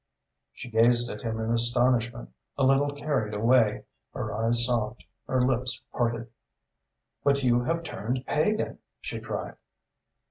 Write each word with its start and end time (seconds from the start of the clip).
She 0.51 0.67
gazed 0.67 1.11
at 1.11 1.21
him 1.21 1.39
in 1.39 1.51
astonishment, 1.51 2.33
a 2.57 2.63
little 2.63 2.89
carried 2.91 3.35
away, 3.35 3.83
her 4.15 4.33
eyes 4.33 4.65
soft, 4.65 5.05
her 5.27 5.43
lips 5.45 5.83
parted. 5.93 6.27
"But 7.23 7.43
you 7.43 7.61
have 7.65 7.83
turned 7.83 8.25
pagan!" 8.25 8.79
she 8.99 9.19
cried. 9.19 9.57